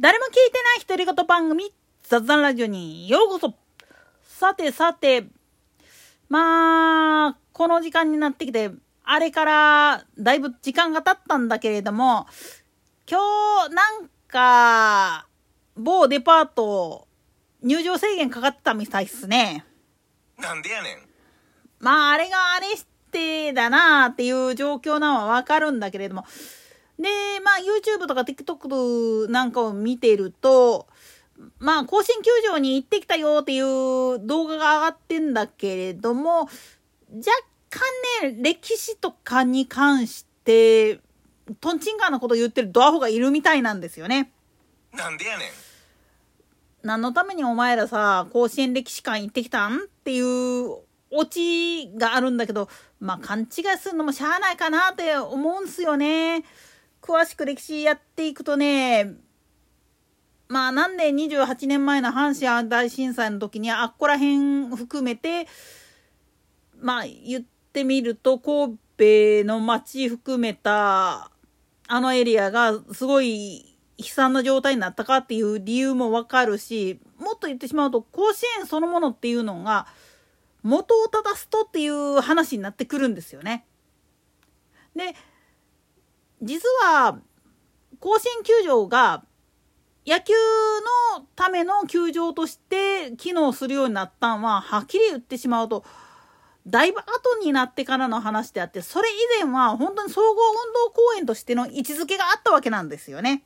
[0.00, 3.54] 誰も聞いてない独り言番組、雑談ラジオにようこそ
[4.22, 5.24] さてさて、
[6.28, 8.70] まあ、この時間になってきて、
[9.02, 12.28] あれからだいぶ時間が経ったんだけれども、
[13.10, 13.18] 今
[13.68, 15.26] 日なんか、
[15.76, 17.08] 某デパート、
[17.64, 19.64] 入場制限かかってたみたいっすね。
[20.40, 20.98] なんでやねん。
[21.80, 26.24] まあ、あれがあれしてだなっていう状況なのはわかるんだけれども。
[26.98, 27.08] で、
[27.44, 30.86] まあ、YouTube とか TikTok なんかを見てると、
[31.58, 36.50] まあ、甲子園球場に行ってきたよっていう動画が上がってんだけれども、若
[37.70, 37.80] 干
[38.22, 41.00] ね、歴史とかに関して、
[41.60, 44.32] トンチンカンなこと言ってるドアホがいるみたいなんですよね。
[44.92, 45.48] なんでやねん。
[46.82, 50.78] 何のためにお前らさ、甲子園歴史館行ってきたんっていう
[51.10, 52.68] オチがあるんだけど、
[53.00, 56.44] まあ勘違いするのもしゃあないかなって思うんすよね。
[57.00, 59.14] 詳しく歴史やっていくとね、
[60.48, 65.46] まあなんで28年前の阪神大震災の時にあっこら辺含めて、
[66.80, 68.78] まあ言ってみると神
[69.42, 71.30] 戸の町含めた
[71.86, 79.86] あのエリアがすごい悲惨な状態になったかっていう理由もわかるし、もっと言ってしまうと甲子園そのものっていうのが
[80.62, 83.64] 元を正すとっていう話になってくるんですよね。
[84.94, 85.14] で、
[86.42, 87.18] 実は
[88.00, 89.24] 甲子園球場が
[90.06, 90.32] 野球
[91.16, 95.84] のための球場として機能するようになったんははっきり言ってしまうと
[96.66, 99.08] だいぶ後になってからの話であってそれ
[99.40, 103.42] 以前は本当に総合運動公園としての位置づけがあったわけなんですよね。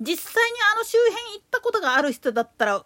[0.00, 2.84] 実際にあの周辺行ったことがある人だったら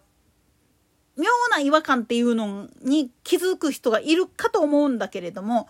[1.17, 5.67] 妙な違和感っていうのに気づく人がいるかと思うんだけれども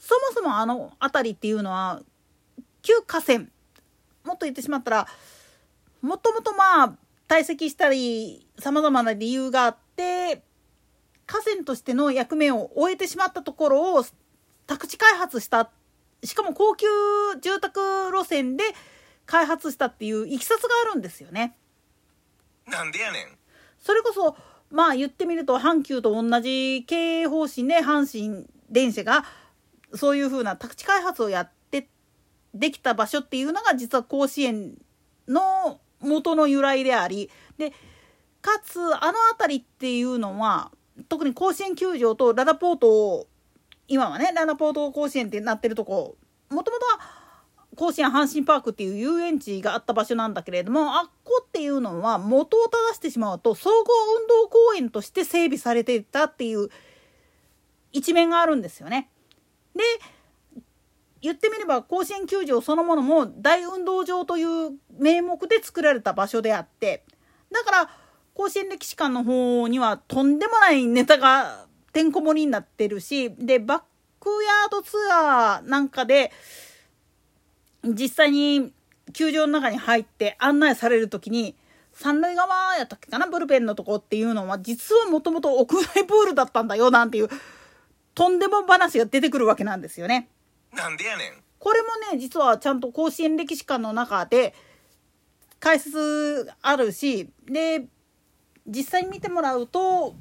[0.00, 2.00] そもそもあの辺りっていうのは
[2.82, 3.40] 旧河川
[4.24, 5.06] もっと言ってしまったら
[6.00, 6.94] もともとまあ
[7.28, 10.42] 堆積したりさまざまな理由があって
[11.26, 14.04] 河川としての役目を終えてしまったところを
[14.66, 15.70] 宅地開発した
[16.24, 16.86] しかも高級
[17.40, 17.80] 住宅
[18.10, 18.64] 路線で
[19.26, 21.54] 開発したっていういきさつがあるんですよね。
[22.66, 23.38] なんでやねん。
[23.78, 24.36] それこそ
[24.70, 29.24] まあ言ってみると阪急と同じ経営方針で阪神電車が
[29.94, 31.88] そういうふうな宅地開発をやって
[32.54, 34.74] できた場所っていうのが実は甲子園
[35.28, 37.72] の元の由来でありで
[38.40, 40.70] かつあの辺りっていうのは
[41.08, 43.26] 特に甲子園球場とララポートを
[43.88, 46.16] 今はねララポート甲子園ってなってるとこ
[46.48, 47.00] もともとは
[47.76, 53.74] 甲子園阪神パークっていう遊園地があった場所なんだけれどもあっこっていうのは元を正してしまうと総合
[54.20, 56.68] 運動公園として整備されていたっていう
[57.92, 59.08] 一面があるんですよね。
[59.74, 59.82] で
[61.22, 67.04] 言ってみれば甲子園球場そのものも大運動場という名目で作られた場所であって
[67.52, 67.90] だから
[68.34, 73.82] 甲子園歴史館の方にはとんでもないネタがてんこ盛りになってるしでバッ
[74.20, 76.32] クヤードツアーなんかで
[77.84, 78.72] 実際に
[79.12, 81.54] 球場の中に入って案内される時に
[81.92, 87.28] 三塁側やったっけかなブルペンのとこっていうのは実はもともと屋内プールだったんだよなんていう
[88.20, 90.28] とんでも話が出てくるわけなんですよね。
[90.74, 91.32] なんでやねん。
[91.58, 94.54] これもね実はちゃんと甲子園歴史館の中で
[95.58, 97.86] 解説あるしで
[98.66, 100.14] 実際に見てもらうと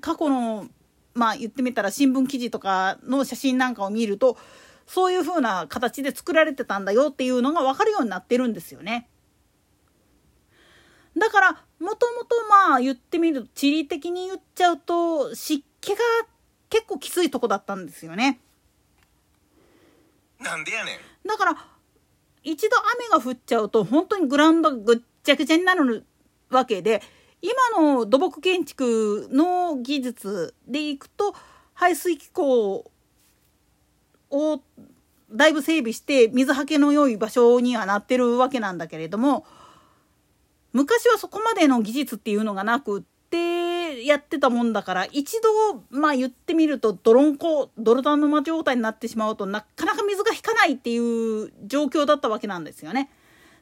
[0.00, 0.68] 過去の
[1.14, 4.38] まあ言ってみたら新聞記事とかの写真なんかを見ると
[4.86, 9.08] そういう風な形で作られてたんだよっていうのが分かるようになってるんですよね。
[11.18, 12.36] だからもともと
[12.68, 15.98] まあ言ってみると地理的に言っちゃうと湿気が
[16.68, 18.40] 結構きついとこだったんですよね。
[20.40, 21.28] なんでやねん。
[21.28, 21.56] だから
[22.42, 22.76] 一度
[23.08, 26.04] 雨が降っちゃうと本当にグラウンドがぐっちゃぐちゃになる
[26.50, 27.02] わけで
[27.42, 31.34] 今の土木建築の技術でいくと
[31.74, 32.90] 排水機構
[34.30, 34.60] を
[35.32, 39.44] だいぶ整備して水はけの良い場所にはなってるわけなんだけれども
[40.72, 43.15] 昔はそこまでの技術っていうのがなくって
[44.06, 53.10] やってたもんだから一度まあ言ってみると泥んこ泥沼状態になってしまうとなかなか水が引かないっていう状況だったわけなんですよね。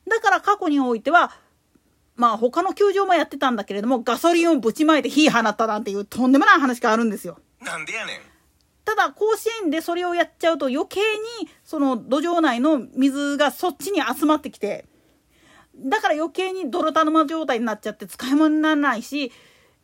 [0.08, 1.32] だから過去においては
[2.17, 7.38] まあ他の球場もやってたんだけれどもガソリンをぶちまいて火放ったなんていうとんでもない話があるんですよ。
[7.61, 8.35] なんでやねん。
[8.85, 11.00] ただ甲子園でそれをやっちゃうと余計
[11.40, 14.85] にその土壌内の水がそっちに集まってきて
[15.76, 19.32] だから余計に泥田沼状態になっちゃって使い物にならないし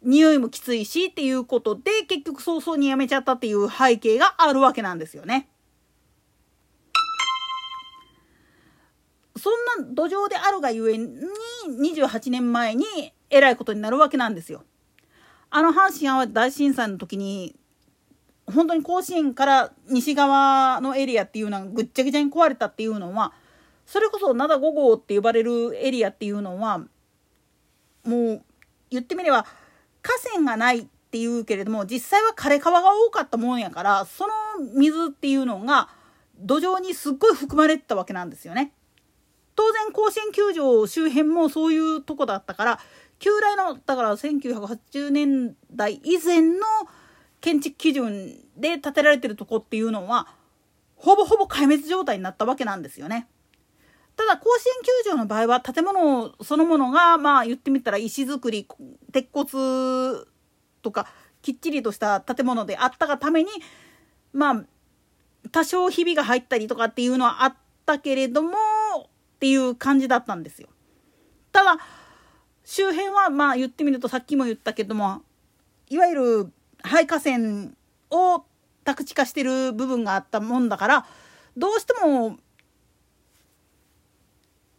[0.03, 5.49] 匂いもきついしっていうことで結局早々にやめちゃったっていう背景があるわけなんですよね。
[9.37, 11.09] そんな土壌であるがゆえに
[11.95, 12.85] 28年前に
[13.31, 14.65] えらいことになるわけなんですよ。
[15.51, 17.57] あの阪神・淡路大震災の時に
[18.47, 23.33] 本当に甲子園から西側のエリアっていうのがぐっちゃぐちゃに壊れたっていうのは
[23.87, 26.79] それこそ灘5号って呼ばれるエリアっていうのは
[28.05, 28.43] もう
[28.91, 29.47] 言ってみれば
[30.03, 34.33] 河川がないっていうけれども実際は枯れ川が多かったもんやからその
[34.75, 35.89] 水っていうのが
[36.39, 38.73] 土壌にすっごい含まれてたわけなんですよね。
[39.57, 42.81] 当然甲子園球場周辺もそういうとこだったから
[43.19, 46.61] 旧来のだから1980年代以前の
[47.41, 50.29] 建築基準で建てられてるとこっていうのは
[50.97, 53.29] ほぼほぼ壊滅状態になったわけなんですよね。
[54.21, 58.69] ただ甲子園球場の場合は建物そのものがまあ言ってみたら石造り
[59.13, 60.27] 鉄骨
[60.83, 61.07] とか
[61.41, 63.49] きっちりとした建物であったがために
[64.35, 64.65] まあ
[65.53, 67.55] 多少ひびが入ったりとかっていうのはあっ
[67.87, 68.57] たけれどもっ
[69.41, 70.69] ていう感じだったんですよ。
[71.51, 71.79] ただ
[72.63, 75.23] 周辺はまあ言ってみるとさっきも言ったけども
[75.89, 76.53] いわゆる
[76.83, 77.71] 廃河川
[78.11, 78.45] を
[78.85, 81.07] 宅地化してる部分があったもんだから
[81.57, 82.37] どうしても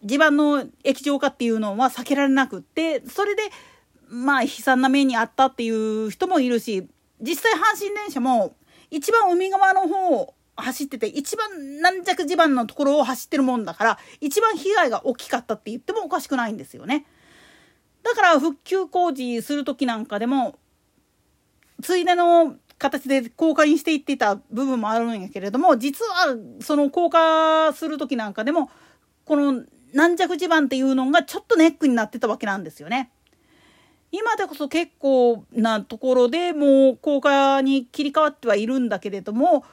[0.04, 3.44] 地盤の液状化っていうのは避けられなくってそれで
[4.10, 6.88] まあ悲惨な目にあったっていう人もいるし
[7.22, 8.56] 実際阪神電車も
[8.90, 17.06] 一番海側の方を走ってて一番軟弱地盤のところを走ってるもんだから一番被害が大きかったって言ってもおかしくないんですよね。
[18.04, 20.56] だから復旧工事する時なんかでも
[21.82, 28.72] ついでの形で高架にしていっていた部分もあるんやけれども実はその高架する時なんかでも
[29.24, 29.64] この
[29.94, 33.12] 軟弱地盤っていうのがちょっとネックになってたわけなんですよね。
[34.12, 39.64] 今でこそ結構なところでもう高架に切り替わってはいるんだけれども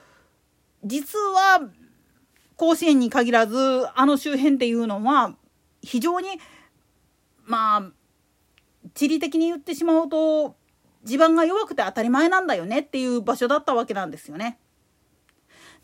[0.85, 1.69] 実は
[2.55, 3.57] 甲子園に限らず
[3.97, 5.35] あの周辺っていうのは
[5.83, 6.29] 非常に
[7.45, 7.91] まあ
[8.95, 10.57] 地理的に言ってしまうと
[11.05, 14.59] 地盤が弱くて当たり前なんだよねっていう場所だったわけなんですよね。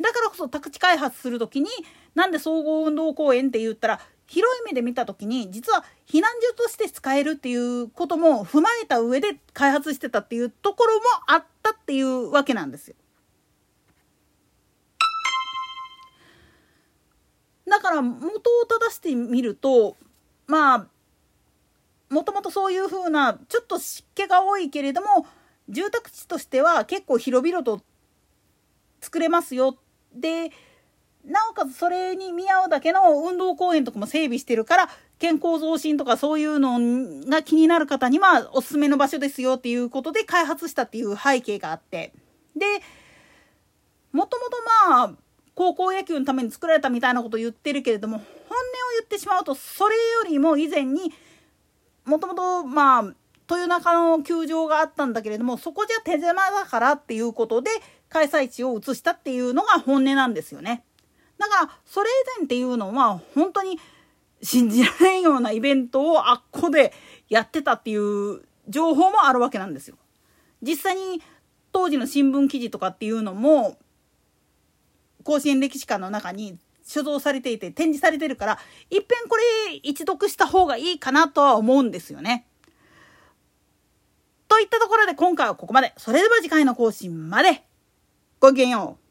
[0.01, 1.69] だからこそ宅地開発する時に
[2.15, 12.97] なんで総合運動公園って言ったら広い目で見た時に実は避難所として使えるっていうことも踏まえた上で開発してたっていうところもあったっていうわけなんですよ。
[17.67, 19.97] だから元を正してみると
[20.47, 20.87] まあ
[22.11, 25.27] もともとそういうふうなちょっと湿気が多いけれども
[25.69, 27.81] 住宅地としては結構広々と
[29.00, 29.77] 作れますよ
[30.15, 30.50] で
[31.26, 34.88] なおかつそれに見合うだけの運動公園とかも整備してるから
[35.19, 36.79] 健康増進とかそういうの
[37.29, 42.12] が気になる方にはおすすめの場所ですよっていうことで開発したっていう背景があって
[42.55, 42.67] で
[44.12, 44.56] もともと
[44.88, 45.12] まあ
[45.55, 48.29] 高校野球のために作られたみたいなことを言ってるけれども本音を
[48.99, 51.12] 言ってしまうとそれよりも以前に
[52.05, 53.15] もともとまあ
[53.50, 57.70] 豊中の球場があったんだけれどもそこじゃ手狭だからっていうことで
[58.09, 60.85] 開催地を移したっていうのが本音なんですよね。
[61.44, 63.79] だからそれ以前っていうのは本当に
[64.43, 66.93] 信じられんようなイベントをあっこで
[67.29, 69.96] やってたっていう情報もあるわけなんですよ。
[70.62, 71.23] 実際に
[71.73, 73.79] 当時の新聞記事とかっていうのも
[75.23, 78.58] 甲子園歴史館の中に所蔵されていて展示されてるから
[78.91, 79.43] いっぺんこれ
[79.82, 82.46] 一読した方がいいかなとは思うんですよね。
[84.48, 85.93] といったところで今回はここまで。
[85.96, 87.65] それでは次回の更新まで。
[88.39, 89.04] ごきげんよう。